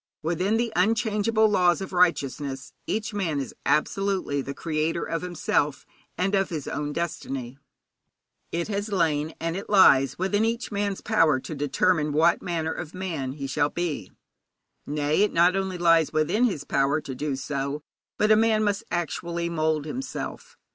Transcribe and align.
Within 0.23 0.57
the 0.57 0.73
unchangeable 0.75 1.47
laws 1.47 1.79
of 1.79 1.93
righteousness 1.93 2.73
each 2.87 3.13
man 3.13 3.39
is 3.39 3.53
absolutely 3.67 4.41
the 4.41 4.55
creator 4.55 5.03
of 5.05 5.21
himself 5.21 5.85
and 6.17 6.33
of 6.33 6.49
his 6.49 6.67
own 6.67 6.91
destiny. 6.91 7.59
It 8.51 8.67
has 8.67 8.89
lain, 8.91 9.35
and 9.39 9.55
it 9.55 9.69
lies, 9.69 10.17
within 10.17 10.43
each 10.43 10.71
man's 10.71 11.01
power 11.01 11.39
to 11.41 11.53
determine 11.53 12.13
what 12.13 12.41
manner 12.41 12.73
of 12.73 12.95
man 12.95 13.33
he 13.33 13.45
shall 13.45 13.69
be. 13.69 14.11
Nay, 14.87 15.21
it 15.21 15.33
not 15.33 15.55
only 15.55 15.77
lies 15.77 16.11
within 16.11 16.45
his 16.45 16.63
power 16.63 16.99
to 16.99 17.13
do 17.13 17.35
so, 17.35 17.83
but 18.17 18.31
a 18.31 18.35
man 18.35 18.63
must 18.63 18.83
actually 18.89 19.49
mould 19.49 19.85
himself. 19.85 20.57